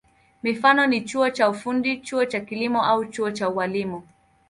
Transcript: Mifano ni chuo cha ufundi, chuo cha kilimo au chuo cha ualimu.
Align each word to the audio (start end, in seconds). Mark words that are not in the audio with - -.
Mifano 0.43 0.85
ni 0.87 1.01
chuo 1.01 1.29
cha 1.29 1.49
ufundi, 1.49 1.97
chuo 1.97 2.25
cha 2.25 2.39
kilimo 2.39 2.83
au 2.85 3.05
chuo 3.05 3.31
cha 3.31 3.49
ualimu. 3.49 4.03